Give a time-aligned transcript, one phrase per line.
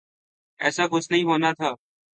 [0.59, 1.71] ایسا کچھ نہیں ہونا تھا۔